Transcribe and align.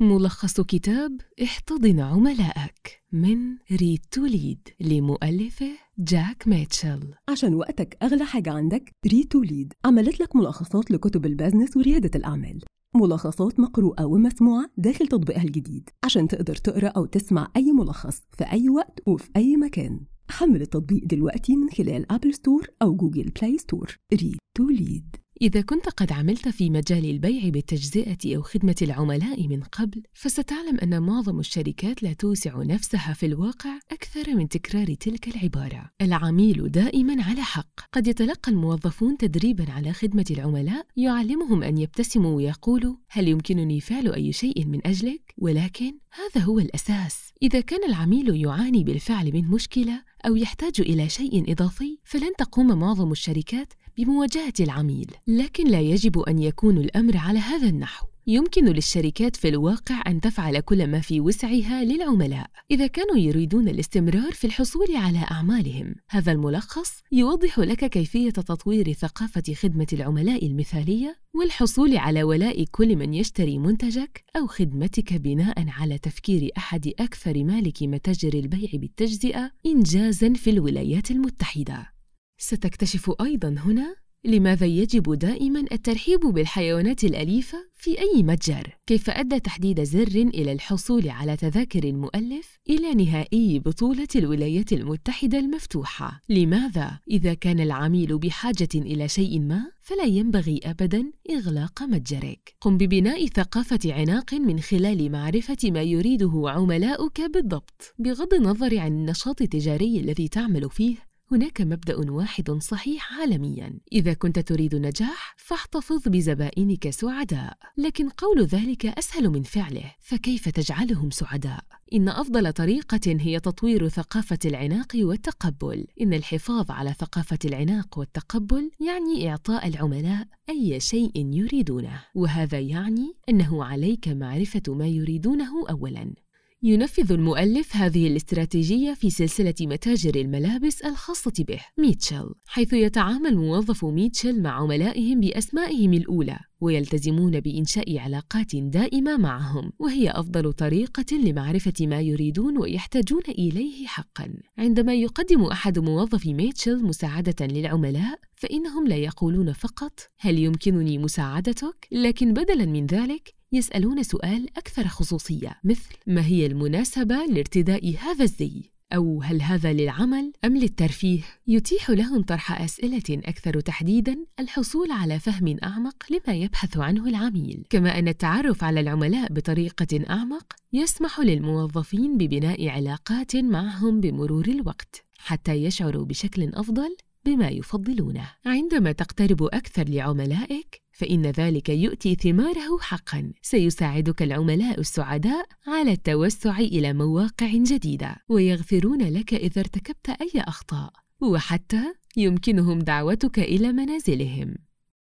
ملخص 0.00 0.60
كتاب 0.60 1.20
احتضن 1.42 2.00
عملائك 2.00 3.02
من 3.12 3.38
Read 3.72 4.00
to 4.10 4.29
Lead 4.29 4.68
لمؤلفه 4.80 5.70
جاك 5.98 6.48
ميتشل. 6.48 7.14
عشان 7.28 7.54
وقتك 7.54 7.96
أغلى 8.02 8.24
حاجة 8.24 8.52
عندك 8.52 8.90
Read 9.06 9.28
to 9.28 9.43
Lead 9.43 9.72
عملت 9.84 10.20
لك 10.20 10.36
ملخصات 10.36 10.90
لكتب 10.90 11.26
ال 11.26 11.32
business 11.32 11.76
وريادة 11.76 12.10
الأعمال. 12.14 12.62
ملخصات 12.94 13.60
مقروءة 13.60 14.04
ومسموعة 14.04 14.70
داخل 14.76 15.06
تطبيقها 15.06 15.42
الجديد 15.42 15.90
عشان 16.04 16.28
تقدر 16.28 16.56
تقرأ 16.56 16.88
أو 16.88 17.06
تسمع 17.06 17.48
أي 17.56 17.72
ملخص 17.72 18.22
في 18.38 18.44
أي 18.44 18.68
وقت 18.68 19.00
وفي 19.06 19.30
أي 19.36 19.56
مكان. 19.56 20.00
حمل 20.30 20.62
التطبيق 20.62 21.04
دلوقتي 21.04 21.56
من 21.56 21.70
خلال 21.70 22.12
Apple 22.12 22.34
Store 22.34 22.66
أو 22.82 22.94
Google 22.94 23.30
Play 23.40 23.58
Store 23.58 23.96
Read 24.14 24.36
to 24.56 24.76
Lead 24.76 25.16
إذا 25.42 25.60
كنت 25.60 25.88
قد 25.88 26.12
عملت 26.12 26.48
في 26.48 26.70
مجال 26.70 27.10
البيع 27.10 27.48
بالتجزئة 27.48 28.36
أو 28.36 28.42
خدمة 28.42 28.76
العملاء 28.82 29.48
من 29.48 29.60
قبل، 29.62 30.02
فستعلم 30.14 30.78
أن 30.82 31.02
معظم 31.02 31.40
الشركات 31.40 32.02
لا 32.02 32.12
توسع 32.12 32.62
نفسها 32.62 33.12
في 33.12 33.26
الواقع 33.26 33.78
أكثر 33.90 34.34
من 34.34 34.48
تكرار 34.48 34.94
تلك 34.94 35.28
العبارة. 35.28 35.90
العميل 36.00 36.70
دائماً 36.70 37.22
على 37.22 37.42
حق. 37.42 37.80
قد 37.92 38.06
يتلقى 38.06 38.52
الموظفون 38.52 39.16
تدريباً 39.16 39.72
على 39.72 39.92
خدمة 39.92 40.24
العملاء 40.30 40.86
يعلمهم 40.96 41.62
أن 41.62 41.78
يبتسموا 41.78 42.36
ويقولوا: 42.36 42.96
هل 43.08 43.28
يمكنني 43.28 43.80
فعل 43.80 44.12
أي 44.12 44.32
شيء 44.32 44.66
من 44.66 44.86
أجلك؟ 44.86 45.34
ولكن 45.38 45.98
هذا 46.10 46.44
هو 46.44 46.58
الأساس. 46.58 47.32
إذا 47.42 47.60
كان 47.60 47.84
العميل 47.88 48.36
يعاني 48.36 48.84
بالفعل 48.84 49.32
من 49.32 49.44
مشكلة 49.48 50.02
أو 50.26 50.36
يحتاج 50.36 50.80
إلى 50.80 51.08
شيء 51.08 51.52
إضافي، 51.52 51.98
فلن 52.04 52.32
تقوم 52.38 52.78
معظم 52.78 53.12
الشركات 53.12 53.72
بمواجهة 53.96 54.52
العميل، 54.60 55.10
لكن 55.26 55.66
لا 55.66 55.80
يجب 55.80 56.18
أن 56.18 56.38
يكون 56.38 56.78
الأمر 56.78 57.16
على 57.16 57.38
هذا 57.38 57.68
النحو. 57.68 58.06
يمكن 58.28 58.64
للشركات 58.64 59.36
في 59.36 59.48
الواقع 59.48 60.02
أن 60.06 60.20
تفعل 60.20 60.60
كل 60.60 60.86
ما 60.86 61.00
في 61.00 61.20
وسعها 61.20 61.84
للعملاء 61.84 62.50
إذا 62.70 62.86
كانوا 62.86 63.16
يريدون 63.16 63.68
الاستمرار 63.68 64.32
في 64.32 64.46
الحصول 64.46 64.96
على 64.96 65.18
أعمالهم. 65.18 65.94
هذا 66.10 66.32
الملخص 66.32 67.02
يوضح 67.12 67.58
لك 67.58 67.84
كيفية 67.84 68.30
تطوير 68.30 68.92
ثقافة 68.92 69.54
خدمة 69.54 69.86
العملاء 69.92 70.46
المثالية 70.46 71.16
والحصول 71.34 71.96
على 71.96 72.22
ولاء 72.22 72.64
كل 72.64 72.96
من 72.96 73.14
يشتري 73.14 73.58
منتجك 73.58 74.24
أو 74.36 74.46
خدمتك 74.46 75.12
بناء 75.12 75.68
على 75.68 75.98
تفكير 75.98 76.50
أحد 76.56 76.92
أكثر 77.00 77.44
مالك 77.44 77.82
متاجر 77.82 78.34
البيع 78.34 78.70
بالتجزئة 78.74 79.50
إنجازاً 79.66 80.32
في 80.32 80.50
الولايات 80.50 81.10
المتحدة. 81.10 81.95
ستكتشف 82.38 83.12
أيضاً 83.20 83.48
هنا 83.58 83.96
لماذا 84.26 84.66
يجب 84.66 85.14
دائما 85.14 85.64
الترحيب 85.72 86.20
بالحيوانات 86.20 87.04
الأليفة 87.04 87.58
في 87.74 88.00
أي 88.00 88.22
متجر؟ 88.22 88.76
كيف 88.86 89.10
أدى 89.10 89.40
تحديد 89.40 89.84
زر 89.84 90.16
إلى 90.16 90.52
الحصول 90.52 91.08
على 91.08 91.36
تذاكر 91.36 91.84
المؤلف 91.84 92.58
إلى 92.70 93.04
نهائي 93.04 93.58
بطولة 93.58 94.08
الولايات 94.16 94.72
المتحدة 94.72 95.38
المفتوحة؟ 95.38 96.22
لماذا 96.28 96.98
إذا 97.10 97.34
كان 97.34 97.60
العميل 97.60 98.18
بحاجة 98.18 98.68
إلى 98.74 99.08
شيء 99.08 99.40
ما 99.40 99.70
فلا 99.80 100.04
ينبغي 100.04 100.60
أبدا 100.64 101.12
إغلاق 101.30 101.82
متجرك؟ 101.82 102.54
قم 102.60 102.78
ببناء 102.78 103.26
ثقافة 103.26 103.94
عناق 103.94 104.34
من 104.34 104.60
خلال 104.60 105.12
معرفة 105.12 105.58
ما 105.64 105.82
يريده 105.82 106.42
عملاؤك 106.46 107.20
بالضبط 107.20 107.94
بغض 107.98 108.34
النظر 108.34 108.78
عن 108.78 108.92
النشاط 108.92 109.42
التجاري 109.42 110.00
الذي 110.00 110.28
تعمل 110.28 110.70
فيه 110.70 111.05
هناك 111.32 111.60
مبدأ 111.60 112.10
واحد 112.10 112.50
صحيح 112.50 113.12
عالميا. 113.20 113.78
إذا 113.92 114.12
كنت 114.12 114.38
تريد 114.38 114.74
نجاح 114.74 115.34
فاحتفظ 115.38 116.08
بزبائنك 116.08 116.90
سعداء. 116.90 117.58
لكن 117.76 118.08
قول 118.08 118.42
ذلك 118.42 118.86
أسهل 118.86 119.28
من 119.30 119.42
فعله. 119.42 119.94
فكيف 120.00 120.48
تجعلهم 120.48 121.10
سعداء؟ 121.10 121.64
إن 121.92 122.08
أفضل 122.08 122.52
طريقة 122.52 123.16
هي 123.20 123.40
تطوير 123.40 123.88
ثقافة 123.88 124.38
العناق 124.44 124.92
والتقبل. 124.94 125.86
إن 126.00 126.14
الحفاظ 126.14 126.70
على 126.70 126.92
ثقافة 126.92 127.38
العناق 127.44 127.98
والتقبل 127.98 128.70
يعني 128.80 129.30
إعطاء 129.30 129.68
العملاء 129.68 130.26
أي 130.48 130.80
شيء 130.80 131.12
يريدونه. 131.16 132.04
وهذا 132.14 132.60
يعني 132.60 133.14
أنه 133.28 133.64
عليك 133.64 134.08
معرفة 134.08 134.62
ما 134.68 134.86
يريدونه 134.86 135.68
اولا. 135.70 136.14
ينفذ 136.62 137.12
المؤلف 137.12 137.76
هذه 137.76 138.06
الاستراتيجية 138.06 138.94
في 138.94 139.10
سلسلة 139.10 139.54
متاجر 139.60 140.14
الملابس 140.14 140.82
الخاصة 140.82 141.32
به 141.48 141.60
ميتشل 141.78 142.34
حيث 142.46 142.72
يتعامل 142.72 143.36
موظف 143.36 143.84
ميتشل 143.84 144.42
مع 144.42 144.50
عملائهم 144.50 145.20
بأسمائهم 145.20 145.92
الأولى 145.92 146.38
ويلتزمون 146.60 147.40
بإنشاء 147.40 147.98
علاقات 147.98 148.56
دائمة 148.56 149.16
معهم 149.16 149.72
وهي 149.78 150.10
أفضل 150.10 150.52
طريقة 150.52 151.16
لمعرفة 151.16 151.72
ما 151.80 152.00
يريدون 152.00 152.58
ويحتاجون 152.58 153.22
إليه 153.28 153.86
حقا. 153.86 154.34
عندما 154.58 154.94
يقدم 154.94 155.44
أحد 155.44 155.78
موظفي 155.78 156.34
ميتشل 156.34 156.82
مساعدة 156.82 157.46
للعملاء 157.46 158.18
فإنهم 158.34 158.86
لا 158.86 158.96
يقولون 158.96 159.52
فقط 159.52 160.00
هل 160.18 160.38
يمكنني 160.38 160.98
مساعدتك؟ 160.98 161.88
لكن 161.92 162.32
بدلا 162.32 162.66
من 162.66 162.86
ذلك 162.86 163.34
يسألون 163.56 164.02
سؤال 164.02 164.48
أكثر 164.56 164.88
خصوصية 164.88 165.60
مثل 165.64 165.94
ما 166.06 166.26
هي 166.26 166.46
المناسبة 166.46 167.26
لارتداء 167.26 167.96
هذا 167.96 168.24
الزي؟ 168.24 168.62
أو 168.92 169.22
هل 169.22 169.42
هذا 169.42 169.72
للعمل 169.72 170.32
أم 170.44 170.56
للترفيه؟ 170.56 171.20
يتيح 171.46 171.90
لهم 171.90 172.22
طرح 172.22 172.60
أسئلة 172.60 173.02
أكثر 173.10 173.60
تحديداً 173.60 174.16
الحصول 174.40 174.90
على 174.90 175.18
فهم 175.18 175.56
أعمق 175.64 175.96
لما 176.10 176.36
يبحث 176.36 176.76
عنه 176.76 177.08
العميل، 177.08 177.66
كما 177.70 177.98
أن 177.98 178.08
التعرف 178.08 178.64
على 178.64 178.80
العملاء 178.80 179.32
بطريقة 179.32 180.10
أعمق 180.10 180.52
يسمح 180.72 181.20
للموظفين 181.20 182.16
ببناء 182.16 182.68
علاقات 182.68 183.36
معهم 183.36 184.00
بمرور 184.00 184.48
الوقت، 184.48 185.04
حتى 185.18 185.52
يشعروا 185.52 186.04
بشكل 186.04 186.54
أفضل 186.54 186.96
بما 187.24 187.48
يفضلونه. 187.48 188.28
عندما 188.46 188.92
تقترب 188.92 189.42
أكثر 189.42 189.88
لعملائك، 189.88 190.85
فإن 190.96 191.26
ذلك 191.26 191.68
يؤتي 191.68 192.14
ثماره 192.14 192.78
حقا. 192.80 193.32
سيساعدك 193.42 194.22
العملاء 194.22 194.80
السعداء 194.80 195.46
على 195.66 195.92
التوسع 195.92 196.58
إلى 196.58 196.92
مواقع 196.92 197.50
جديدة 197.52 198.16
ويغفرون 198.28 199.02
لك 199.02 199.34
إذا 199.34 199.60
ارتكبت 199.60 200.08
أي 200.08 200.40
أخطاء 200.40 200.92
وحتى 201.20 201.94
يمكنهم 202.16 202.78
دعوتك 202.78 203.38
إلى 203.38 203.72
منازلهم. 203.72 204.54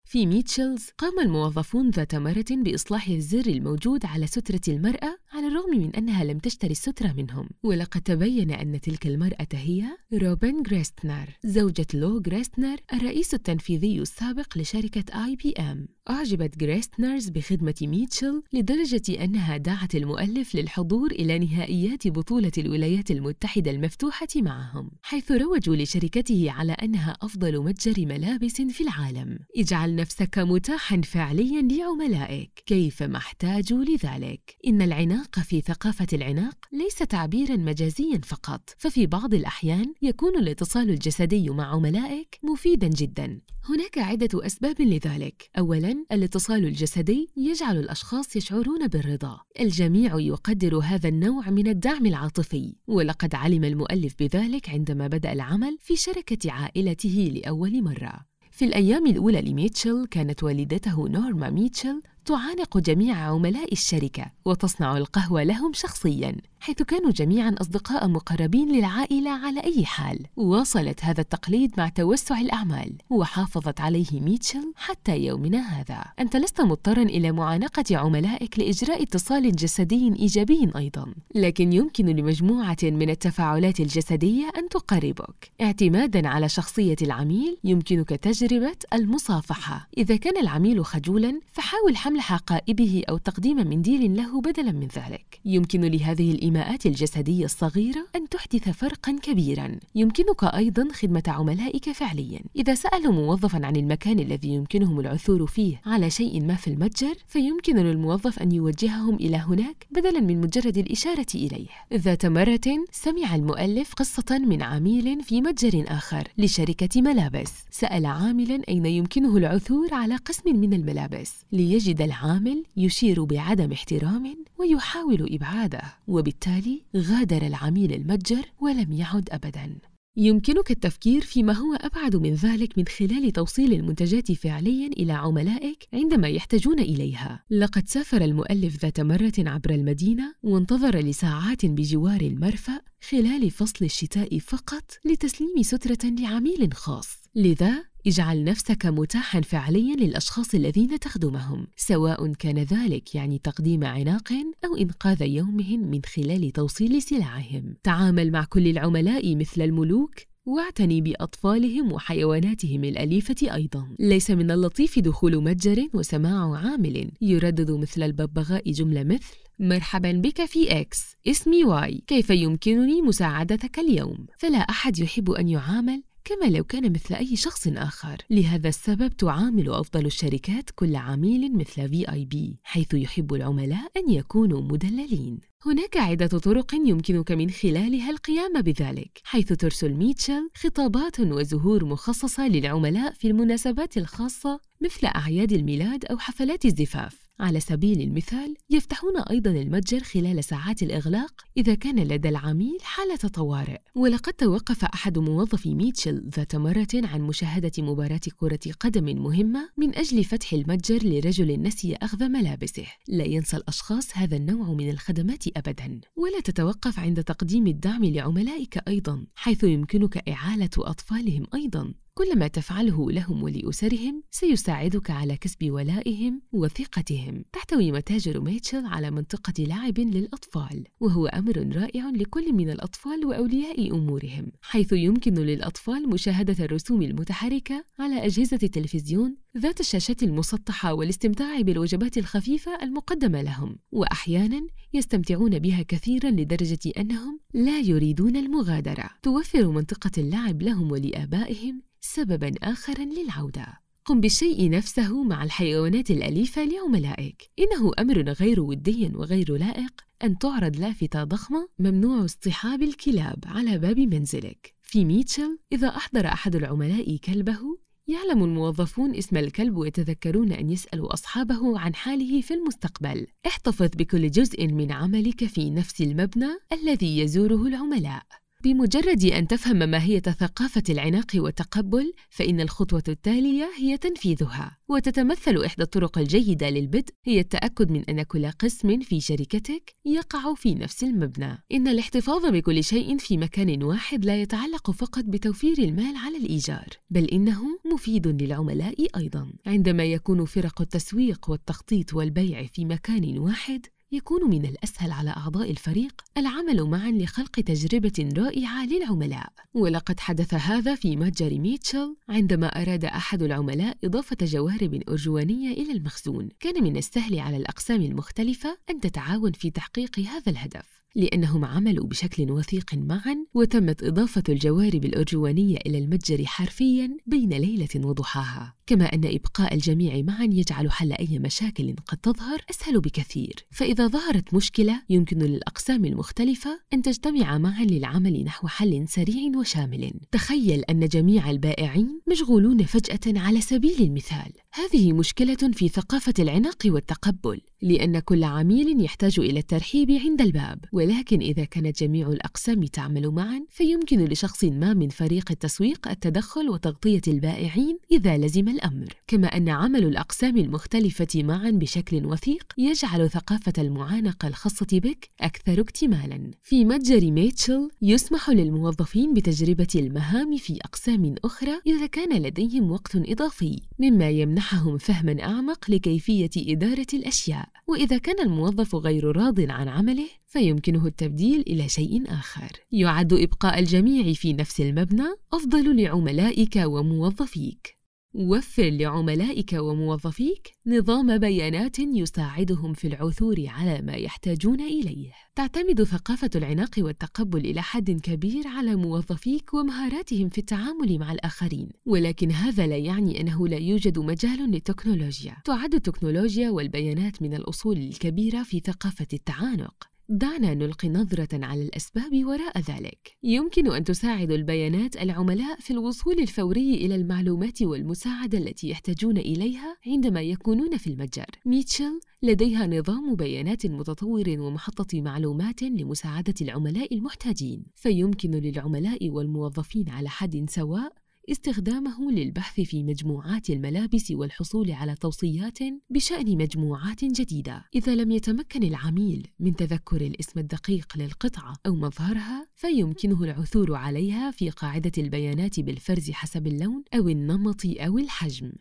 في 0.04 0.26
ميتشلز 0.26 0.90
قام 0.98 1.20
الموظفون 1.20 1.90
ذات 1.90 2.14
مرة 2.14 2.44
بإصلاح 2.50 3.08
الزر 3.08 3.46
الموجود 3.46 4.06
على 4.06 4.26
سترة 4.26 4.60
المرأة 4.68 5.18
على 5.40 5.48
الرغم 5.48 5.70
من 5.70 5.94
أنها 5.94 6.24
لم 6.24 6.38
تشتري 6.38 6.70
السترة 6.70 7.12
منهم. 7.12 7.48
ولقد 7.62 8.00
تبين 8.00 8.50
أن 8.50 8.80
تلك 8.80 9.06
المرأة 9.06 9.48
هي 9.52 9.84
روبن 10.12 10.62
غريستنر 10.66 11.28
زوجة 11.44 11.86
لو 11.94 12.22
غريستنر 12.26 12.78
الرئيس 12.92 13.34
التنفيذي 13.34 13.98
السابق 13.98 14.58
لشركة 14.58 15.24
IBM. 15.24 15.88
أعجبت 16.10 16.62
غريستنرز 16.62 17.28
بخدمة 17.28 17.74
ميتشل 17.82 18.42
لدرجة 18.52 19.24
أنها 19.24 19.56
دعت 19.56 19.94
المؤلف 19.94 20.54
للحضور 20.54 21.10
إلى 21.10 21.38
نهائيات 21.38 22.08
بطولة 22.08 22.52
الولايات 22.58 23.10
المتحدة 23.10 23.70
المفتوحة 23.70 24.28
معهم 24.36 24.90
حيث 25.02 25.32
روجوا 25.32 25.76
لشركته 25.76 26.50
على 26.50 26.72
أنها 26.72 27.16
أفضل 27.22 27.64
متجر 27.64 28.06
ملابس 28.06 28.62
في 28.62 28.80
العالم. 28.80 29.38
اجعل 29.56 29.94
نفسك 29.94 30.38
متاحا 30.38 31.00
فعليا 31.00 31.62
لعملائك 31.62 32.62
كيفما 32.66 33.18
احتاجوا 33.18 33.84
لذلك؟ 33.84 34.56
إن 34.66 34.82
العناق 34.82 35.40
في 35.40 35.60
ثقافة 35.60 36.06
العناق 36.12 36.56
ليس 36.72 36.98
تعبيرا 36.98 37.56
مجازيا 37.56 38.20
فقط 38.24 38.70
ففي 38.78 39.06
بعض 39.06 39.34
الأحيان 39.34 39.94
يكون 40.02 40.38
الاتصال 40.38 40.90
الجسدي 40.90 41.50
مع 41.50 41.74
عملائك 41.74 42.38
مفيدا 42.42 42.88
جدا. 42.88 43.40
هناك 43.68 43.98
عدة 43.98 44.46
أسباب 44.46 44.80
لذلك. 44.80 45.50
أولا 45.58 46.04
الاتصال 46.12 46.64
الجسدي 46.64 47.30
يجعل 47.36 47.78
الأشخاص 47.78 48.36
يشعرون 48.36 48.86
بالرضا. 48.88 49.40
الجميع 49.60 50.20
يقدر 50.20 50.78
هذا 50.78 51.08
النوع 51.08 51.50
من 51.50 51.68
الدعم 51.68 52.06
العاطفي. 52.06 52.74
ولقد 52.86 53.34
علم 53.34 53.64
المؤلف 53.64 54.14
بذلك 54.20 54.70
عندما 54.70 55.06
بدأ 55.06 55.32
العمل 55.32 55.78
في 55.80 55.96
شركة 55.96 56.52
عائلته 56.52 57.32
لأول 57.34 57.82
مرة. 57.82 58.20
في 58.50 58.64
الأيام 58.64 59.06
الأولى 59.06 59.40
لميتشل 59.40 60.06
كانت 60.10 60.42
والدته 60.42 61.08
نورما 61.08 61.50
ميتشل 61.50 62.02
تعانق 62.24 62.78
جميع 62.78 63.16
عملاء 63.16 63.72
الشركة 63.72 64.26
وتصنع 64.44 64.96
القهوة 64.96 65.42
لهم 65.42 65.72
شخصياً. 65.72 66.36
حيث 66.60 66.82
كانوا 66.82 67.10
جميعا 67.10 67.54
أصدقاء 67.60 68.08
مقربين 68.08 68.72
للعائلة 68.72 69.30
على 69.30 69.60
أي 69.64 69.84
حال. 69.84 70.18
واصلت 70.36 71.04
هذا 71.04 71.20
التقليد 71.20 71.72
مع 71.78 71.88
توسع 71.88 72.40
الأعمال 72.40 72.92
وحافظت 73.10 73.80
عليه 73.80 74.20
ميتشل 74.20 74.72
حتى 74.76 75.18
يومنا 75.18 75.58
هذا. 75.58 76.04
أنت 76.18 76.36
لست 76.36 76.60
مضطرا 76.60 77.02
إلى 77.02 77.32
معانقة 77.32 77.96
عملائك 77.96 78.58
لإجراء 78.58 79.02
اتصال 79.02 79.56
جسدي 79.56 80.12
إيجابي 80.18 80.70
أيضا 80.76 81.14
لكن 81.34 81.72
يمكن 81.72 82.06
لمجموعة 82.06 82.76
من 82.82 83.10
التفاعلات 83.10 83.80
الجسدية 83.80 84.50
أن 84.56 84.68
تقربك. 84.68 85.50
اعتمادا 85.60 86.28
على 86.28 86.48
شخصية 86.48 86.96
العميل 87.02 87.56
يمكنك 87.64 88.08
تجربة 88.08 88.76
المصافحة. 88.92 89.88
إذا 89.98 90.16
كان 90.16 90.36
العميل 90.36 90.84
خجولا 90.84 91.40
فحاول 91.52 91.96
حمل 91.96 92.20
حقائبه 92.20 93.02
أو 93.08 93.16
تقديم 93.16 93.56
منديل 93.56 94.16
له 94.16 94.40
بدلا 94.40 94.72
من 94.72 94.88
ذلك. 94.96 95.40
يمكن 95.44 95.80
لهذه 95.80 96.32
الإيماءات 96.50 96.86
الجسدية 96.86 97.44
الصغيرة 97.44 98.06
أن 98.16 98.28
تحدث 98.28 98.68
فرقا 98.68 99.18
كبيرا. 99.22 99.78
يمكنك 99.94 100.44
أيضا 100.44 100.88
خدمة 100.92 101.22
عملائك 101.28 101.92
فعليا. 101.92 102.40
إذا 102.56 102.74
سألوا 102.74 103.12
موظفا 103.12 103.66
عن 103.66 103.76
المكان 103.76 104.18
الذي 104.18 104.48
يمكنهم 104.48 105.00
العثور 105.00 105.46
فيه 105.46 105.80
على 105.86 106.10
شيء 106.10 106.44
ما 106.44 106.54
في 106.54 106.68
المتجر 106.68 107.14
فيمكن 107.26 107.76
للموظف 107.76 108.38
أن 108.38 108.52
يوجههم 108.52 109.14
إلى 109.14 109.36
هناك 109.36 109.86
بدلا 109.90 110.20
من 110.20 110.40
مجرد 110.40 110.78
الإشارة 110.78 111.26
إليه. 111.34 111.66
ذات 111.94 112.26
مرة 112.26 112.84
سمع 112.92 113.34
المؤلف 113.34 113.94
قصة 113.94 114.38
من 114.38 114.62
عميل 114.62 115.22
في 115.22 115.40
متجر 115.40 115.84
آخر 115.88 116.28
لشركة 116.38 117.02
ملابس. 117.02 117.52
سأل 117.70 118.06
عاملا 118.06 118.62
أين 118.68 118.86
يمكنه 118.86 119.36
العثور 119.36 119.94
على 119.94 120.16
قسم 120.16 120.56
من 120.56 120.72
الملابس. 120.72 121.32
ليجد 121.52 122.02
العامل 122.02 122.64
يشير 122.76 123.24
بعدم 123.24 123.72
احترام 123.72 124.36
ويحاول 124.60 125.34
إبعاده 125.34 125.82
وبالتالي 126.06 126.82
غادر 126.96 127.46
العميل 127.46 127.92
المتجر 127.92 128.44
ولم 128.60 128.92
يعد 128.92 129.28
أبداً 129.32 129.90
يمكنك 130.16 130.70
التفكير 130.70 131.20
فيما 131.20 131.52
هو 131.52 131.74
أبعد 131.74 132.16
من 132.16 132.34
ذلك 132.34 132.78
من 132.78 132.84
خلال 132.86 133.32
توصيل 133.32 133.72
المنتجات 133.72 134.32
فعليا 134.32 134.86
إلى 134.86 135.12
عملائك 135.12 135.88
عندما 135.94 136.28
يحتاجون 136.28 136.78
إليها. 136.78 137.44
لقد 137.50 137.88
سافر 137.88 138.24
المؤلف 138.24 138.82
ذات 138.82 139.00
مرة 139.00 139.32
عبر 139.38 139.70
المدينة 139.70 140.34
وانتظر 140.42 140.96
لساعات 140.98 141.66
بجوار 141.66 142.20
المرفأ 142.20 142.80
خلال 143.10 143.50
فصل 143.50 143.84
الشتاء 143.84 144.38
فقط 144.38 144.98
لتسليم 145.04 145.62
سترة 145.62 146.10
لعميل 146.10 146.72
خاص. 146.72 147.20
لذا 147.34 147.89
اجعل 148.06 148.44
نفسك 148.44 148.86
متاحا 148.86 149.40
فعليا 149.40 149.96
للأشخاص 149.96 150.54
الذين 150.54 150.98
تخدمهم 150.98 151.66
سواء 151.76 152.32
كان 152.32 152.58
ذلك 152.58 153.14
يعني 153.14 153.38
تقديم 153.38 153.84
عناق 153.84 154.32
أو 154.64 154.76
إنقاذ 154.76 155.22
يومهم 155.22 155.80
من 155.80 156.00
خلال 156.16 156.50
توصيل 156.50 157.02
سلعهم. 157.02 157.76
تعامل 157.82 158.32
مع 158.32 158.44
كل 158.44 158.66
العملاء 158.66 159.36
مثل 159.36 159.62
الملوك 159.62 160.14
واعتني 160.46 161.00
بأطفالهم 161.00 161.92
وحيواناتهم 161.92 162.84
الأليفة 162.84 163.54
أيضا. 163.54 163.88
ليس 163.98 164.30
من 164.30 164.50
اللطيف 164.50 164.98
دخول 164.98 165.42
متجر 165.44 165.88
وسماع 165.94 166.56
عامل. 166.56 167.10
يردد 167.20 167.70
مثل 167.70 168.02
الببغاء 168.02 168.72
جملة 168.72 169.04
مثل 169.04 169.34
مرحبا 169.60 170.12
بك 170.12 170.44
في 170.44 170.80
X 170.80 171.16
اسمي 171.26 171.64
Y 171.64 172.02
كيف 172.06 172.30
يمكنني 172.30 173.02
مساعدتك 173.02 173.78
اليوم؟ 173.78 174.26
فلا 174.38 174.58
أحد 174.58 174.98
يحب 174.98 175.30
أن 175.30 175.48
يعامل 175.48 176.02
كما 176.24 176.46
لو 176.56 176.64
كان 176.64 176.92
مثل 176.92 177.14
أي 177.14 177.36
شخص 177.36 177.68
آخر. 177.68 178.16
لهذا 178.30 178.68
السبب 178.68 179.16
تعامل 179.16 179.70
أفضل 179.70 180.06
الشركات 180.06 180.70
كل 180.70 180.96
عميل 180.96 181.56
مثل 181.56 181.88
VIP 181.88 182.58
حيث 182.62 182.94
يحب 182.94 183.34
العملاء 183.34 183.90
أن 183.96 184.10
يكونوا 184.10 184.60
مدللين. 184.60 185.40
هناك 185.66 185.96
عدة 185.96 186.26
طرق 186.26 186.74
يمكنك 186.74 187.32
من 187.32 187.50
خلالها 187.50 188.10
القيام 188.10 188.60
بذلك 188.60 189.20
حيث 189.24 189.52
ترسل 189.52 189.94
ميتشل 189.94 190.50
خطابات 190.54 191.20
وزهور 191.20 191.84
مخصصة 191.84 192.48
للعملاء 192.48 193.12
في 193.12 193.28
المناسبات 193.28 193.96
الخاصة 193.96 194.60
مثل 194.80 195.06
أعياد 195.06 195.52
الميلاد 195.52 196.04
أو 196.04 196.18
حفلات 196.18 196.64
الزفاف. 196.64 197.29
على 197.40 197.60
سبيل 197.60 198.00
المثال 198.00 198.54
يفتحون 198.70 199.16
أيضا 199.30 199.50
المتجر 199.50 200.00
خلال 200.00 200.44
ساعات 200.44 200.82
الإغلاق 200.82 201.44
إذا 201.56 201.74
كان 201.74 201.98
لدى 201.98 202.28
العميل 202.28 202.78
حالة 202.82 203.16
طوارئ. 203.16 203.78
ولقد 203.94 204.32
توقف 204.32 204.84
أحد 204.84 205.18
موظفي 205.18 205.74
ميتشل 205.74 206.30
ذات 206.36 206.56
مرة 206.56 206.88
عن 206.94 207.20
مشاهدة 207.20 207.72
مباراة 207.78 208.20
كرة 208.36 208.72
قدم 208.80 209.22
مهمة 209.22 209.70
من 209.76 209.94
أجل 209.94 210.24
فتح 210.24 210.52
المتجر 210.52 211.00
لرجل 211.04 211.62
نسي 211.62 211.94
أخذ 211.94 212.28
ملابسه. 212.28 212.86
لا 213.08 213.24
ينسى 213.24 213.56
الأشخاص 213.56 214.16
هذا 214.16 214.36
النوع 214.36 214.72
من 214.72 214.90
الخدمات 214.90 215.44
أبدا. 215.56 216.00
ولا 216.16 216.40
تتوقف 216.40 216.98
عند 216.98 217.24
تقديم 217.24 217.66
الدعم 217.66 218.04
لعملائك 218.04 218.88
أيضا 218.88 219.26
حيث 219.34 219.64
يمكنك 219.64 220.28
إعالة 220.28 220.70
أطفالهم 220.78 221.46
أيضا. 221.54 221.94
كل 222.20 222.38
ما 222.38 222.48
تفعله 222.48 223.10
لهم 223.10 223.42
ولأسرهم 223.42 224.22
سيساعدك 224.30 225.10
على 225.10 225.36
كسب 225.36 225.70
ولائهم 225.70 226.42
وثقتهم. 226.52 227.44
تحتوي 227.52 227.92
متاجر 227.92 228.40
ميتشل 228.40 228.86
على 228.86 229.10
منطقة 229.10 229.52
لعب 229.58 229.98
للأطفال 229.98 230.84
وهو 231.00 231.26
أمر 231.26 231.76
رائع 231.76 232.10
لكل 232.10 232.52
من 232.52 232.70
الأطفال 232.70 233.26
وأولياء 233.26 233.94
أمورهم 233.94 234.52
حيث 234.62 234.92
يمكن 234.92 235.34
للأطفال 235.34 236.08
مشاهدة 236.08 236.64
الرسوم 236.64 237.02
المتحركة 237.02 237.84
على 237.98 238.26
أجهزة 238.26 238.58
التلفزيون 238.62 239.36
ذات 239.58 239.80
الشاشات 239.80 240.22
المسطحة 240.22 240.94
والاستمتاع 240.94 241.60
بالوجبات 241.60 242.18
الخفيفة 242.18 242.82
المقدمة 242.82 243.42
لهم. 243.42 243.76
وأحيانا 243.92 244.66
يستمتعون 244.94 245.58
بها 245.58 245.82
كثيرا 245.82 246.30
لدرجة 246.30 246.92
أنهم 246.98 247.40
لا 247.54 247.80
يريدون 247.80 248.36
المغادرة. 248.36 249.10
توفر 249.22 249.68
منطقة 249.70 250.10
اللعب 250.18 250.62
لهم 250.62 250.92
ولآبائهم 250.92 251.89
سببا 252.00 252.52
آخرا 252.62 253.04
للعودة 253.04 253.66
قم 254.04 254.20
بالشيء 254.20 254.70
نفسه 254.70 255.22
مع 255.22 255.44
الحيوانات 255.44 256.10
الأليفة 256.10 256.64
لعملائك 256.64 257.50
إنه 257.58 257.92
أمر 257.98 258.22
غير 258.22 258.60
ودي 258.60 259.10
وغير 259.14 259.56
لائق 259.56 259.92
أن 260.24 260.38
تعرض 260.38 260.76
لافتة 260.76 261.24
ضخمة 261.24 261.68
ممنوع 261.78 262.24
اصطحاب 262.24 262.82
الكلاب 262.82 263.44
على 263.46 263.78
باب 263.78 263.98
منزلك 263.98 264.74
في 264.82 265.04
ميتشل 265.04 265.58
إذا 265.72 265.88
أحضر 265.88 266.26
أحد 266.26 266.56
العملاء 266.56 267.16
كلبه 267.16 267.60
يعلم 268.08 268.44
الموظفون 268.44 269.14
اسم 269.14 269.36
الكلب 269.36 269.76
ويتذكرون 269.76 270.52
أن 270.52 270.70
يسألوا 270.70 271.14
أصحابه 271.14 271.78
عن 271.78 271.94
حاله 271.94 272.40
في 272.40 272.54
المستقبل. 272.54 273.26
احتفظ 273.46 273.88
بكل 273.96 274.30
جزء 274.30 274.66
من 274.66 274.92
عملك 274.92 275.44
في 275.44 275.70
نفس 275.70 276.00
المبنى 276.00 276.48
الذي 276.72 277.18
يزوره 277.18 277.66
العملاء. 277.66 278.22
بمجرد 278.64 279.24
أن 279.24 279.46
تفهم 279.46 279.76
ماهية 279.76 280.20
ثقافة 280.20 280.82
العناق 280.88 281.26
والتقبل 281.34 282.12
فإن 282.30 282.60
الخطوة 282.60 283.02
التالية 283.08 283.70
هي 283.78 283.98
تنفيذها 283.98 284.78
وتتمثل 284.88 285.64
إحدى 285.64 285.82
الطرق 285.82 286.18
الجيدة 286.18 286.70
للبدء 286.70 287.14
هي 287.24 287.40
التأكد 287.40 287.90
من 287.90 288.04
أن 288.04 288.22
كل 288.22 288.50
قسم 288.50 289.00
في 289.00 289.20
شركتك 289.20 289.94
يقع 290.04 290.54
في 290.54 290.74
نفس 290.74 291.04
المبنى. 291.04 291.64
إن 291.72 291.88
الاحتفاظ 291.88 292.46
بكل 292.46 292.84
شيء 292.84 293.18
في 293.18 293.36
مكان 293.36 293.82
واحد 293.82 294.24
لا 294.24 294.42
يتعلق 294.42 294.90
فقط 294.90 295.24
بتوفير 295.24 295.78
المال 295.78 296.16
على 296.16 296.36
الإيجار 296.36 296.88
بل 297.10 297.24
إنه 297.24 297.62
مفيد 297.94 298.42
للعملاء 298.42 299.06
أيضا. 299.16 299.52
عندما 299.66 300.04
يكون 300.04 300.44
فرق 300.44 300.80
التسويق 300.80 301.50
والتخطيط 301.50 302.14
والبيع 302.14 302.66
في 302.66 302.84
مكان 302.84 303.38
واحد 303.38 303.86
يكون 304.12 304.50
من 304.50 304.64
الأسهل 304.64 305.12
على 305.12 305.30
أعضاء 305.30 305.70
الفريق 305.70 306.24
العمل 306.36 306.82
معا 306.84 307.10
لخلق 307.10 307.60
تجربة 307.60 308.28
رائعة 308.36 308.86
للعملاء. 308.86 309.52
ولقد 309.74 310.20
حدث 310.20 310.54
هذا 310.54 310.94
في 310.94 311.16
متجر 311.16 311.58
ميتشل 311.58 312.16
عندما 312.28 312.66
أراد 312.66 313.04
أحد 313.04 313.42
العملاء 313.42 313.96
إضافة 314.04 314.36
جوارب 314.42 315.02
أرجوانية 315.08 315.72
إلى 315.72 315.92
المخزون. 315.92 316.48
كان 316.60 316.82
من 316.84 316.96
السهل 316.96 317.38
على 317.38 317.56
الأقسام 317.56 318.02
المختلفة 318.02 318.78
أن 318.90 319.00
تتعاون 319.00 319.52
في 319.52 319.70
تحقيق 319.70 320.18
هذا 320.18 320.50
الهدف. 320.52 320.99
لأنهم 321.16 321.64
عملوا 321.64 322.06
بشكل 322.06 322.50
وثيق 322.50 322.94
معا 322.94 323.36
وتمت 323.54 324.02
إضافة 324.02 324.42
الجوارب 324.48 325.04
الأرجوانية 325.04 325.76
إلى 325.86 325.98
المتجر 325.98 326.44
حرفيا 326.46 327.16
بين 327.26 327.48
ليلة 327.48 327.88
وضحاها. 327.96 328.74
كما 328.86 329.04
أن 329.04 329.24
إبقاء 329.24 329.74
الجميع 329.74 330.22
معا 330.22 330.44
يجعل 330.44 330.90
حل 330.90 331.12
أي 331.12 331.38
مشاكل 331.38 331.94
قد 332.06 332.18
تظهر 332.18 332.64
أسهل 332.70 333.00
بكثير. 333.00 333.66
فإذا 333.70 334.06
ظهرت 334.06 334.54
مشكلة 334.54 335.02
يمكن 335.10 335.38
للأقسام 335.38 336.04
المختلفة 336.04 336.80
أن 336.92 337.02
تجتمع 337.02 337.58
معا 337.58 337.84
للعمل 337.84 338.44
نحو 338.44 338.68
حل 338.68 339.08
سريع 339.08 339.58
وشامل. 339.58 340.12
تخيل 340.32 340.80
أن 340.80 341.08
جميع 341.08 341.50
البائعين 341.50 342.20
مشغولون 342.30 342.82
فجأة 342.82 343.40
على 343.40 343.60
سبيل 343.60 344.00
المثال. 344.02 344.52
هذه 344.74 345.12
مشكلة 345.12 345.56
في 345.72 345.88
ثقافة 345.88 346.34
العناق 346.38 346.82
والتقبل 346.86 347.60
لأن 347.82 348.18
كل 348.18 348.44
عميل 348.44 349.04
يحتاج 349.04 349.40
إلى 349.40 349.58
الترحيب 349.58 350.10
عند 350.10 350.40
الباب. 350.40 350.84
ولكن 350.92 351.40
إذا 351.40 351.64
كانت 351.64 352.00
جميع 352.00 352.28
الأقسام 352.28 352.84
تعمل 352.84 353.30
معا 353.30 353.64
فيمكن 353.70 354.24
لشخص 354.24 354.64
ما 354.64 354.94
من 354.94 355.08
فريق 355.08 355.50
التسويق 355.50 356.08
التدخل 356.08 356.68
وتغطية 356.68 357.20
البائعين 357.28 357.98
إذا 358.12 358.38
لزم 358.38 358.68
الأمر. 358.68 359.08
كما 359.26 359.46
أن 359.46 359.68
عمل 359.68 360.04
الأقسام 360.04 360.56
المختلفة 360.56 361.42
معا 361.42 361.70
بشكل 361.70 362.26
وثيق 362.26 362.72
يجعل 362.78 363.30
ثقافة 363.30 363.72
المعانقة 363.78 364.48
الخاصة 364.48 364.86
بك 364.92 365.30
أكثر 365.40 365.80
اكتمالا. 365.80 366.50
في 366.62 366.84
متجر 366.84 367.30
ميتشل 367.30 367.88
يسمح 368.02 368.50
للموظفين 368.50 369.34
بتجربة 369.34 369.88
المهام 369.94 370.56
في 370.56 370.78
أقسام 370.84 371.34
أخرى 371.44 371.80
إذا 371.86 372.06
كان 372.06 372.42
لديهم 372.42 372.90
وقت 372.90 373.16
إضافي 373.16 373.80
مما 373.98 374.30
يمنحهم 374.60 374.98
فهما 374.98 375.42
أعمق 375.42 375.90
لكيفية 375.90 376.50
إدارة 376.56 377.06
الأشياء. 377.14 377.68
وإذا 377.86 378.18
كان 378.18 378.40
الموظف 378.46 378.94
غير 378.94 379.36
راض 379.36 379.60
عن 379.60 379.88
عمله 379.88 380.28
فيمكنه 380.46 381.06
التبديل 381.06 381.60
إلى 381.60 381.88
شيء 381.88 382.32
آخر. 382.32 382.70
يعد 382.92 383.32
إبقاء 383.32 383.78
الجميع 383.78 384.32
في 384.32 384.52
نفس 384.52 384.80
المبنى 384.80 385.28
أفضل 385.52 386.02
لعملائك 386.02 386.76
وموظفيك. 386.76 387.99
وفر 388.34 388.90
لعملائك 388.90 389.72
وموظفيك 389.72 390.72
نظام 390.86 391.38
بيانات 391.38 391.98
يساعدهم 391.98 392.92
في 392.92 393.06
العثور 393.06 393.64
على 393.66 394.02
ما 394.02 394.12
يحتاجون 394.12 394.80
إليه. 394.80 395.32
تعتمد 395.54 396.02
ثقافة 396.02 396.50
العناق 396.54 396.90
والتقبل 396.98 397.60
إلى 397.60 397.82
حد 397.82 398.10
كبير 398.10 398.68
على 398.68 398.96
موظفيك 398.96 399.74
ومهاراتهم 399.74 400.48
في 400.48 400.58
التعامل 400.58 401.18
مع 401.18 401.32
الآخرين، 401.32 401.88
ولكن 402.06 402.50
هذا 402.50 402.86
لا 402.86 402.96
يعني 402.96 403.40
أنه 403.40 403.68
لا 403.68 403.76
يوجد 403.76 404.18
مجال 404.18 404.70
للتكنولوجيا. 404.70 405.56
تعد 405.64 405.94
التكنولوجيا 405.94 406.70
والبيانات 406.70 407.42
من 407.42 407.54
الأصول 407.54 407.96
الكبيرة 407.96 408.62
في 408.62 408.80
ثقافة 408.80 409.28
التعانق. 409.32 410.10
دعنا 410.32 410.74
نلقي 410.74 411.08
نظرة 411.08 411.64
على 411.64 411.82
الأسباب 411.82 412.44
وراء 412.44 412.78
ذلك. 412.78 413.36
يمكن 413.42 413.92
أن 413.92 414.04
تساعد 414.04 414.50
البيانات 414.50 415.16
العملاء 415.16 415.80
في 415.80 415.90
الوصول 415.90 416.38
الفوري 416.38 416.94
إلى 416.94 417.14
المعلومات 417.14 417.82
والمساعدة 417.82 418.58
التي 418.58 418.88
يحتاجون 418.90 419.38
إليها 419.38 419.96
عندما 420.06 420.42
يكونون 420.42 420.96
في 420.96 421.06
المتجر. 421.06 421.46
ميتشل 421.66 422.20
لديها 422.42 422.86
نظام 422.86 423.34
بيانات 423.34 423.86
متطور 423.86 424.44
ومحطة 424.48 425.20
معلومات 425.20 425.82
لمساعدة 425.82 426.54
العملاء 426.62 427.14
المحتاجين، 427.14 427.84
فيمكن 427.94 428.50
للعملاء 428.50 429.28
والموظفين 429.28 430.08
على 430.08 430.28
حد 430.28 430.66
سواء 430.70 431.12
استخدامه 431.48 432.30
للبحث 432.32 432.80
في 432.80 433.02
مجموعات 433.02 433.70
الملابس 433.70 434.30
والحصول 434.30 434.92
على 434.92 435.14
توصيات 435.14 435.78
بشأن 436.10 436.58
مجموعات 436.58 437.24
جديدة. 437.24 437.84
إذا 437.94 438.14
لم 438.14 438.30
يتمكن 438.30 438.82
العميل 438.82 439.46
من 439.60 439.76
تذكر 439.76 440.20
الاسم 440.20 440.60
الدقيق 440.60 441.12
للقطعة 441.16 441.76
أو 441.86 441.94
مظهرها، 441.94 442.66
فيمكنه 442.74 443.42
العثور 443.42 443.94
عليها 443.94 444.50
في 444.50 444.70
قاعدة 444.70 445.12
البيانات 445.18 445.80
بالفرز 445.80 446.30
حسب 446.30 446.66
اللون 446.66 447.04
أو 447.14 447.28
النمط 447.28 447.80
أو 447.86 448.18
الحجم. 448.18 448.72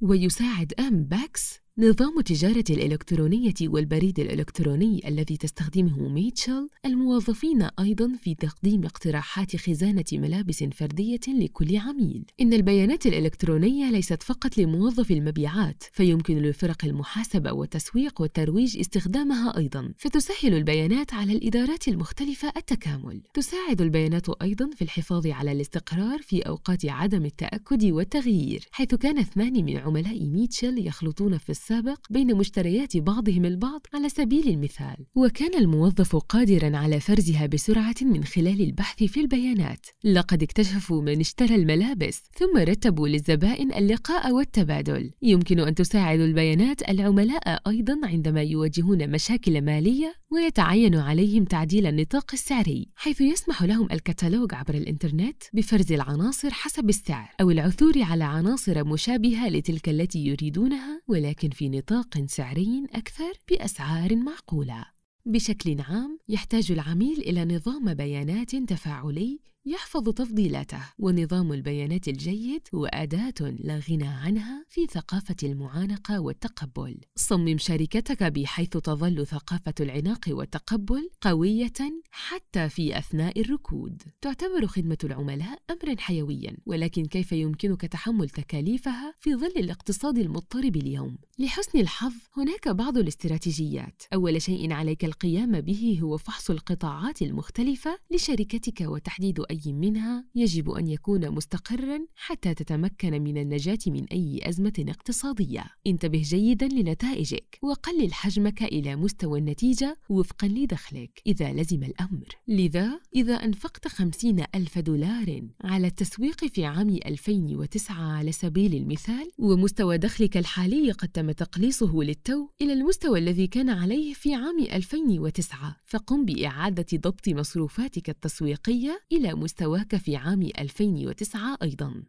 ويساعد 0.00 0.72
أم 0.80 1.04
باكس 1.04 1.65
نظام 1.78 2.18
التجارة 2.18 2.64
الإلكترونية 2.70 3.54
والبريد 3.62 4.20
الإلكتروني 4.20 5.08
الذي 5.08 5.36
تستخدمه 5.36 6.08
ميتشل 6.08 6.68
الموظفين 6.86 7.68
أيضاً 7.80 8.12
في 8.20 8.34
تقديم 8.34 8.84
اقتراحات 8.84 9.56
خزانة 9.56 10.04
ملابس 10.12 10.64
فردية 10.64 11.20
لكل 11.28 11.76
عميل. 11.76 12.24
إن 12.40 12.52
البيانات 12.52 13.06
الإلكترونية 13.06 13.90
ليست 13.90 14.22
فقط 14.22 14.58
لموظف 14.58 15.10
المبيعات، 15.10 15.84
فيمكن 15.92 16.38
لفرق 16.38 16.84
المحاسبة 16.84 17.52
والتسويق 17.52 18.20
والترويج 18.20 18.78
استخدامها 18.78 19.56
أيضاً، 19.58 19.92
فتسهل 19.98 20.54
البيانات 20.54 21.14
على 21.14 21.32
الإدارات 21.32 21.88
المختلفة 21.88 22.52
التكامل. 22.56 23.22
تساعد 23.34 23.80
البيانات 23.80 24.42
أيضاً 24.42 24.70
في 24.76 24.82
الحفاظ 24.82 25.26
على 25.26 25.52
الاستقرار 25.52 26.22
في 26.22 26.40
أوقات 26.40 26.86
عدم 26.86 27.24
التأكد 27.24 27.84
والتغيير، 27.84 28.68
حيث 28.72 28.94
كان 28.94 29.18
اثنان 29.18 29.64
من 29.64 29.76
عملاء 29.76 30.26
ميتشل 30.26 30.86
يخلطون 30.86 31.38
في 31.38 31.50
السابق 31.66 31.98
بين 32.10 32.34
مشتريات 32.36 32.96
بعضهم 32.96 33.44
البعض 33.44 33.80
على 33.94 34.08
سبيل 34.08 34.48
المثال 34.48 34.96
وكان 35.14 35.54
الموظف 35.54 36.16
قادرا 36.16 36.76
على 36.76 37.00
فرزها 37.00 37.46
بسرعة 37.46 37.94
من 38.02 38.24
خلال 38.24 38.60
البحث 38.60 39.04
في 39.04 39.20
البيانات. 39.20 39.86
لقد 40.04 40.42
اكتشفوا 40.42 41.02
من 41.02 41.20
اشترى 41.20 41.54
الملابس 41.54 42.22
ثم 42.38 42.58
رتبوا 42.58 43.08
للزبائن 43.08 43.72
اللقاء 43.72 44.32
والتبادل. 44.32 45.10
يمكن 45.22 45.60
أن 45.60 45.74
تساعد 45.74 46.20
البيانات 46.20 46.88
العملاء 46.90 47.60
أيضا 47.66 48.00
عندما 48.04 48.42
يواجهون 48.42 49.10
مشاكل 49.10 49.62
مالية 49.62 50.14
ويتعين 50.30 50.94
عليهم 50.94 51.44
تعديل 51.44 51.86
النطاق 51.86 52.30
السعري 52.32 52.88
حيث 52.96 53.20
يسمح 53.20 53.62
لهم 53.62 53.88
الكتالوج 53.92 54.54
عبر 54.54 54.74
الإنترنت 54.74 55.42
بفرز 55.52 55.92
العناصر 55.92 56.50
حسب 56.50 56.88
السعر 56.88 57.30
أو 57.40 57.50
العثور 57.50 58.02
على 58.02 58.24
عناصر 58.24 58.84
مشابهة 58.84 59.48
لتلك 59.48 59.88
التي 59.88 60.18
يريدونها 60.26 61.02
ولكن 61.08 61.50
في 61.56 61.68
نطاق 61.68 62.24
سعري 62.26 62.86
أكثر 62.94 63.32
بأسعار 63.50 64.16
معقولة. 64.16 64.84
بشكل 65.26 65.80
عام، 65.80 66.18
يحتاج 66.28 66.72
العميل 66.72 67.18
إلى 67.18 67.44
نظام 67.56 67.94
بيانات 67.94 68.56
تفاعلي 68.56 69.40
يحفظ 69.68 70.08
تفضيلاته 70.08 70.80
ونظام 70.98 71.52
البيانات 71.52 72.08
الجيد 72.08 72.62
هو 72.74 72.86
أداة 72.86 73.34
لا 73.40 73.80
غنى 73.90 74.06
عنها 74.06 74.64
في 74.68 74.86
ثقافة 74.86 75.36
المعانقة 75.42 76.20
والتقبل. 76.20 77.00
صمم 77.16 77.58
شركتك 77.58 78.22
بحيث 78.22 78.68
تظل 78.68 79.26
ثقافة 79.26 79.74
العناق 79.80 80.20
والتقبل 80.28 81.10
قوية 81.20 81.72
حتى 82.10 82.68
في 82.68 82.98
أثناء 82.98 83.40
الركود. 83.40 84.02
تعتبر 84.20 84.66
خدمة 84.66 84.98
العملاء 85.04 85.58
أمرا 85.70 86.00
حيويا 86.00 86.56
ولكن 86.66 87.04
كيف 87.04 87.32
يمكنك 87.32 87.80
تحمل 87.80 88.30
تكاليفها 88.30 89.14
في 89.18 89.34
ظل 89.34 89.52
الاقتصاد 89.56 90.18
المضطرب 90.18 90.76
اليوم؟ 90.76 91.18
لحسن 91.38 91.78
الحظ 91.78 92.14
هناك 92.36 92.68
بعض 92.68 92.98
الاستراتيجيات. 92.98 94.02
أول 94.14 94.42
شيء 94.42 94.72
عليك 94.72 95.04
القيام 95.04 95.60
به 95.60 95.98
هو 96.02 96.16
فحص 96.16 96.50
القطاعات 96.50 97.22
المختلفة 97.22 97.98
لشركتك 98.10 98.80
وتحديد 98.80 99.40
أي 99.50 99.55
أي 99.56 99.72
منها 99.72 100.24
يجب 100.34 100.70
أن 100.70 100.88
يكون 100.88 101.30
مستقرا 101.30 101.98
حتى 102.14 102.54
تتمكن 102.54 103.22
من 103.22 103.38
النجاة 103.38 103.78
من 103.86 104.04
أي 104.04 104.40
أزمة 104.42 104.84
اقتصادية. 104.88 105.64
انتبه 105.86 106.22
جيدا 106.22 106.68
لنتائجك 106.68 107.58
وقلل 107.62 108.14
حجمك 108.14 108.62
إلى 108.62 108.96
مستوى 108.96 109.38
النتيجة 109.38 109.96
وفقا 110.08 110.48
لدخلك 110.48 111.22
إذا 111.26 111.52
لزم 111.52 111.82
الأمر. 111.82 112.28
لذا 112.48 113.00
إذا 113.16 113.34
أنفقت 113.34 113.88
خمسين 113.88 114.44
ألف 114.54 114.78
دولار 114.78 115.42
على 115.64 115.86
التسويق 115.86 116.44
في 116.44 116.64
عام 116.64 116.90
2009 117.06 118.16
على 118.16 118.32
سبيل 118.32 118.74
المثال 118.74 119.30
ومستوى 119.38 119.98
دخلك 119.98 120.36
الحالي 120.36 120.92
قد 120.92 121.08
تم 121.08 121.30
تقليصه 121.30 122.02
للتو 122.02 122.48
إلى 122.60 122.72
المستوى 122.72 123.18
الذي 123.18 123.46
كان 123.46 123.70
عليه 123.70 124.14
في 124.14 124.34
عام 124.34 124.60
2009 124.60 125.76
فقم 125.84 126.24
بإعادة 126.24 126.86
ضبط 126.94 127.28
مصروفاتك 127.28 128.10
التسويقية 128.10 129.00
إلى 129.12 129.34
مستواك 129.46 129.96
في 129.96 130.16
عام 130.16 130.42
2009 130.58 131.56
أيضاً. 131.62 132.02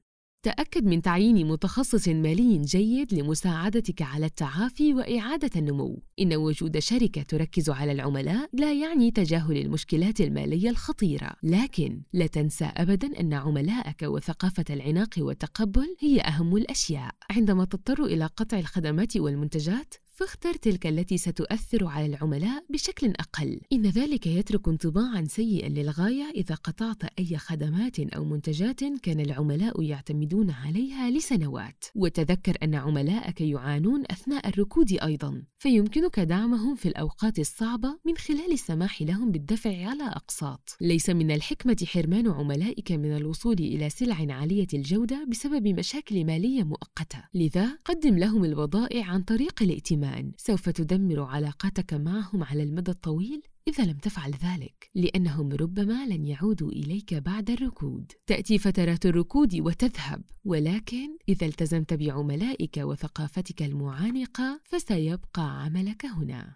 تأكد 0.44 0.86
من 0.86 1.02
تعيين 1.02 1.48
متخصص 1.48 2.08
مالي 2.08 2.58
جيد 2.58 3.14
لمساعدتك 3.14 4.02
على 4.02 4.26
التعافي 4.26 4.94
وإعادة 4.94 5.50
النمو. 5.56 6.04
إن 6.20 6.36
وجود 6.36 6.80
شركة 6.80 7.22
تركز 7.22 7.70
على 7.70 7.92
العملاء 7.92 8.50
لا 8.54 8.74
يعني 8.74 9.12
تجاهل 9.12 9.58
المشكلات 9.58 10.22
المالية 10.22 10.70
الخطيرة، 10.70 11.32
لكن 11.44 12.02
لا 12.14 12.28
تنسى 12.28 12.66
أبداً 12.66 13.20
أن 13.20 13.34
عملائك 13.34 14.02
وثقافة 14.02 14.66
العناق 14.70 15.16
والتقبل 15.18 15.96
هي 16.00 16.22
أهم 16.22 16.58
الأشياء. 16.58 17.12
عندما 17.30 17.66
تضطر 17.66 18.06
إلى 18.06 18.26
قطع 18.26 18.60
الخدمات 18.60 19.18
والمنتجات، 19.18 19.94
فاختر 20.18 20.54
تلك 20.54 20.88
التي 20.88 21.18
ستؤثر 21.18 21.86
على 21.86 22.06
العملاء 22.06 22.66
بشكل 22.70 23.14
أقل. 23.20 23.60
إن 23.74 23.82
ذلك 23.82 24.28
يترك 24.28 24.68
انطباعا 24.68 25.24
سيئا 25.28 25.70
للغاية 25.70 26.32
إذا 26.36 26.56
قطعت 26.56 27.04
أي 27.20 27.38
خدمات 27.38 28.00
أو 28.00 28.26
منتجات 28.26 28.80
كان 28.84 29.20
العملاء 29.20 29.82
يعتمدون 29.82 30.50
عليها 30.50 31.10
لسنوات. 31.10 31.86
وتذكر 31.96 32.58
أن 32.64 32.76
عملائك 32.76 33.42
يعانون 33.42 34.04
أثناء 34.12 34.50
الركود 34.50 34.92
أيضا 35.04 35.44
فيمكنك 35.58 36.20
دعمهم 36.20 36.76
في 36.76 36.88
الأوقات 36.88 37.40
الصعبة 37.40 38.00
من 38.06 38.18
خلال 38.18 38.52
السماح 38.52 39.02
لهم 39.02 39.32
بالدفع 39.32 39.88
على 39.88 40.04
أقساط. 40.04 40.78
ليس 40.82 41.10
من 41.10 41.32
الحكمة 41.32 41.86
حرمان 41.88 42.28
عملائك 42.28 42.92
من 42.92 43.18
الوصول 43.18 43.60
إلى 43.60 43.90
سلع 43.90 44.18
عالية 44.30 44.68
الجودة 44.74 45.26
بسبب 45.30 45.68
مشاكل 45.68 46.26
مالية 46.26 46.64
مؤقتة. 46.64 47.24
لذا 47.34 47.78
قدم 47.86 48.18
لهم 48.18 48.46
البضائع 48.46 49.06
عن 49.06 49.22
طريق 49.22 49.64
الائتمان 49.64 50.07
سوف 50.38 50.70
تدمر 50.70 51.22
علاقاتك 51.22 51.94
معهم 51.94 52.44
على 52.44 52.64
المدى 52.64 52.92
الطويل؟ 52.92 53.42
إذا 53.68 53.84
لم 53.84 53.98
تفعل 53.98 54.32
ذلك 54.32 54.90
لأنهم 54.96 55.52
ربما 55.52 56.06
لن 56.06 56.26
يعودوا 56.26 56.72
إليك 56.72 57.14
بعد 57.14 57.50
الركود. 57.50 58.12
تأتي 58.28 58.58
فترات 58.58 59.06
الركود 59.06 59.56
وتذهب. 59.56 60.24
ولكن 60.46 61.18
إذا 61.30 61.48
التزمت 61.48 61.94
بعملائك 61.94 62.78
وثقافتك 62.78 63.62
المعانقة 63.62 64.62
فسيبقى 64.64 65.64
عملك 65.64 66.06
هنا. 66.06 66.56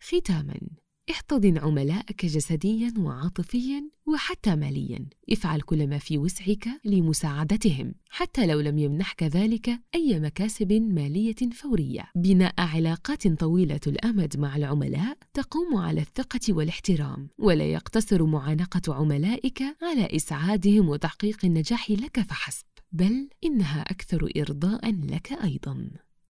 ختاماً. 0.00 0.87
احتضن 1.10 1.58
عملائك 1.58 2.26
جسديا 2.26 2.94
وعاطفيا 2.98 3.90
وحتى 4.06 4.56
ماليا. 4.56 5.06
افعل 5.30 5.60
كل 5.60 5.86
ما 5.86 5.98
في 5.98 6.18
وسعك 6.18 6.68
لمساعدتهم 6.84 7.94
حتى 8.10 8.46
لو 8.46 8.60
لم 8.60 8.78
يمنحك 8.78 9.22
ذلك 9.22 9.70
أي 9.94 10.20
مكاسب 10.20 10.72
مالية 10.72 11.50
فورية. 11.52 12.10
بناء 12.14 12.54
علاقات 12.58 13.28
طويلة 13.28 13.80
الأمد 13.86 14.36
مع 14.36 14.56
العملاء 14.56 15.18
تقوم 15.34 15.76
على 15.76 16.00
الثقة 16.00 16.40
والاحترام 16.48 17.28
ولا 17.38 17.64
يقتصر 17.64 18.26
معانقة 18.26 18.94
عملائك 18.94 19.62
على 19.82 20.16
إسعادهم 20.16 20.88
وتحقيق 20.88 21.44
النجاح 21.44 21.90
لك 21.90 22.20
فحسب 22.20 22.66
بل 22.92 23.28
إنها 23.44 23.80
أكثر 23.82 24.30
ارضاء 24.36 24.90
لك 24.90 25.32
أيضا. 25.32 25.90